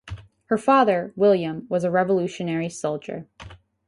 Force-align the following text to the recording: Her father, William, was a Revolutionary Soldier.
Her 0.45 0.57
father, 0.57 1.13
William, 1.15 1.67
was 1.69 1.83
a 1.83 1.91
Revolutionary 1.91 2.69
Soldier. 2.69 3.27